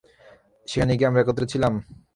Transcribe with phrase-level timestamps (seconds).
[0.67, 1.73] সেখানে কি আমরা একত্রে ছিলাম?